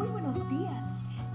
[0.00, 0.86] Muy buenos días.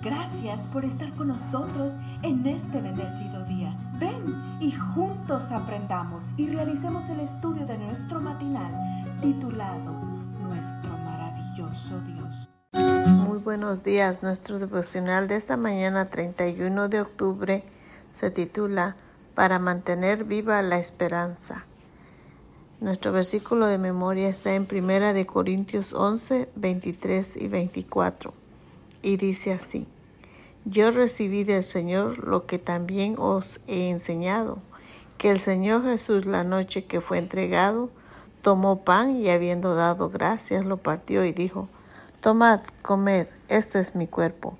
[0.03, 3.77] Gracias por estar con nosotros en este bendecido día.
[3.99, 8.73] Ven y juntos aprendamos y realicemos el estudio de nuestro matinal
[9.21, 9.91] titulado
[10.41, 12.49] Nuestro maravilloso Dios.
[13.07, 14.23] Muy buenos días.
[14.23, 17.63] Nuestro devocional de esta mañana 31 de octubre
[18.15, 18.95] se titula
[19.35, 21.65] Para mantener viva la esperanza.
[22.81, 28.44] Nuestro versículo de memoria está en Primera de Corintios 11, 23 y 24
[29.05, 29.87] y dice así:
[30.65, 34.57] Yo recibí del Señor lo que también os he enseñado,
[35.19, 37.91] que el Señor Jesús la noche que fue entregado
[38.41, 41.69] tomó pan y habiendo dado gracias lo partió y dijo:
[42.19, 44.57] Tomad, comed, este es mi cuerpo,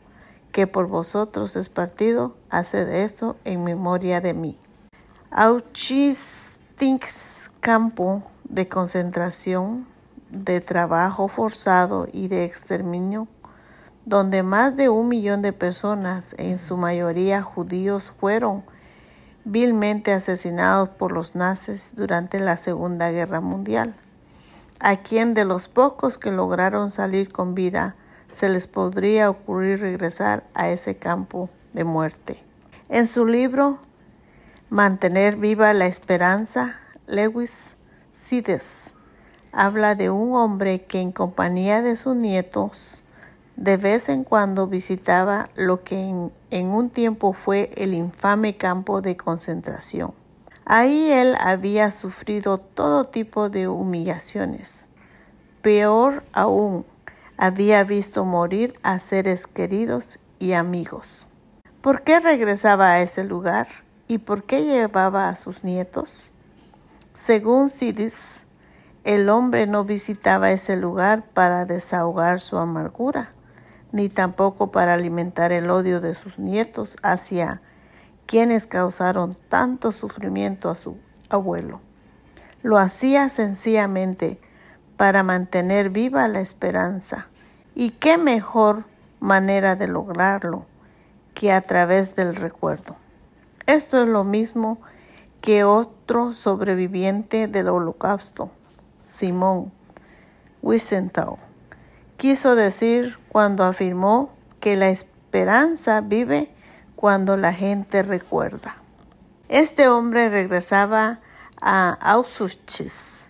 [0.52, 4.58] que por vosotros es partido, haced esto en memoria de mí.
[5.32, 6.52] Auchis
[7.62, 9.88] campo de concentración,
[10.30, 13.28] de trabajo forzado y de exterminio,
[14.06, 18.64] donde más de un millón de personas, en su mayoría judíos, fueron
[19.44, 23.96] vilmente asesinados por los nazis durante la Segunda Guerra Mundial.
[24.80, 27.96] A quien de los pocos que lograron salir con vida
[28.34, 32.44] se les podría ocurrir regresar a ese campo de muerte.
[32.90, 33.80] En su libro
[34.70, 37.76] Mantener viva la esperanza, Lewis
[38.12, 38.96] Sides
[39.56, 43.02] habla de un hombre que en compañía de sus nietos
[43.56, 45.98] de vez en cuando visitaba lo que
[46.52, 50.14] en, un tiempo fue el infame campo de concentración.
[50.66, 54.88] Ahí él había sufrido todo tipo de humillaciones.
[55.62, 56.86] Peor aún,
[57.38, 61.28] había visto morir a seres queridos y amigos.
[61.82, 63.68] ¿Por qué regresaba a ese lugar?
[64.08, 66.30] ¿Y por qué llevaba a sus nietos?
[67.14, 68.46] Según Sidis,
[69.04, 73.35] el hombre no visitaba ese lugar para desahogar su amargura,
[73.96, 77.62] ni tampoco para alimentar el odio de sus nietos hacia
[78.26, 80.98] quienes causaron tanto sufrimiento a su
[81.30, 81.80] abuelo.
[82.62, 84.38] Lo hacía sencillamente
[84.98, 87.28] para mantener viva la esperanza.
[87.74, 88.84] ¿Y qué mejor
[89.22, 90.66] manera de lograrlo
[91.34, 92.98] que a través del recuerdo?
[93.66, 94.78] Esto es lo mismo
[95.40, 98.50] que otro sobreviviente del holocausto,
[99.06, 99.72] Simón
[100.62, 101.38] Wiesenthal,
[102.18, 106.50] quiso decir cuando afirmó que la esperanza vive
[106.96, 108.78] cuando la gente recuerda.
[109.50, 111.20] Este hombre regresaba
[111.62, 113.26] a Auschwitz,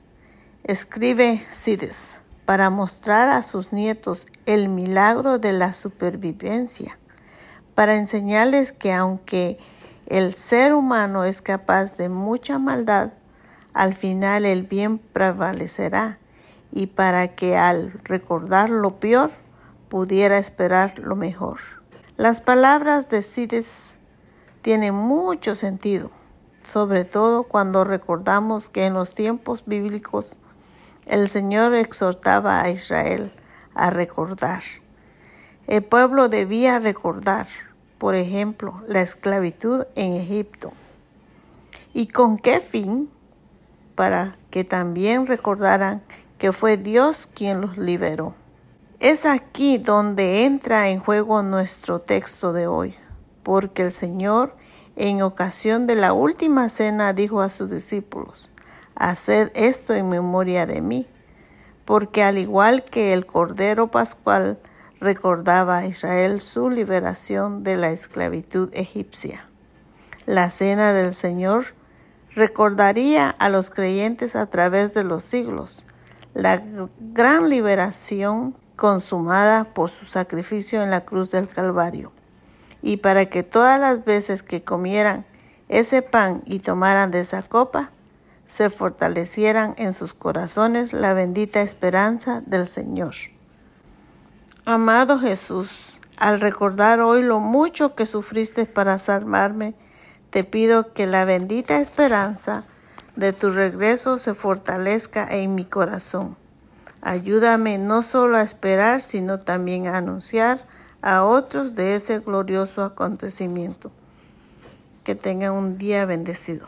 [0.64, 6.98] escribe Sides, para mostrar a sus nietos el milagro de la supervivencia,
[7.74, 9.58] para enseñarles que aunque
[10.08, 13.12] el ser humano es capaz de mucha maldad,
[13.74, 16.20] al final el bien prevalecerá
[16.76, 19.32] y para que al recordar lo peor
[19.90, 21.60] pudiera esperar lo mejor.
[22.18, 23.96] Las palabras de Sides
[24.62, 26.12] tienen mucho sentido,
[26.64, 30.38] sobre todo cuando recordamos que en los tiempos bíblicos
[31.08, 33.32] el Señor exhortaba a Israel
[33.74, 34.62] a recordar.
[35.66, 37.48] El pueblo debía recordar
[37.98, 40.74] por ejemplo, la esclavitud en Egipto.
[41.94, 43.10] ¿Y con qué fin?
[43.96, 46.04] Para que también recordaran
[46.38, 48.36] que fue Dios quien los liberó.
[49.00, 52.96] Es aquí donde entra en juego nuestro texto de hoy,
[53.44, 54.56] porque el Señor
[54.96, 58.50] en ocasión de la última cena dijo a sus discípulos,
[58.96, 61.08] Haced esto en memoria de mí,
[61.84, 64.58] porque al igual que el Cordero Pascual
[65.02, 69.46] recordaba a Israel su liberación de la esclavitud egipcia.
[70.26, 71.66] La cena del Señor
[72.34, 75.86] recordaría a los creyentes a través de los siglos
[76.36, 76.62] la
[77.00, 82.12] gran liberación consumada por su sacrificio en la cruz del Calvario,
[82.84, 85.26] y para que todas las veces que comieran
[85.70, 87.90] ese pan y tomaran de esa copa,
[88.48, 93.16] se fortalecieran en sus corazones la bendita esperanza del Señor.
[94.66, 95.70] Amado Jesús,
[96.18, 99.74] al recordar hoy lo mucho que sufriste para salvarme,
[100.32, 102.66] te pido que la bendita esperanza
[103.16, 106.36] de tu regreso se fortalezca en mi corazón.
[107.02, 110.66] Ayúdame no solo a esperar, sino también a anunciar
[111.02, 113.92] a otros de ese glorioso acontecimiento.
[115.04, 116.68] Que tengan un día bendecido.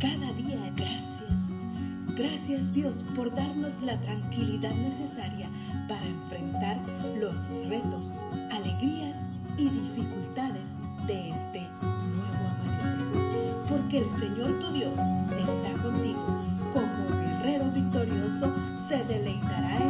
[0.00, 1.32] Cada día gracias.
[2.16, 5.48] Gracias Dios por darnos la tranquilidad necesaria
[5.88, 6.78] para enfrentar
[7.16, 7.36] los
[7.68, 8.06] retos,
[8.50, 9.16] alegrías
[9.56, 10.17] y dificultades
[13.98, 16.44] el Señor tu Dios está contigo.
[16.72, 18.54] Como guerrero victorioso
[18.88, 19.87] se deleitará en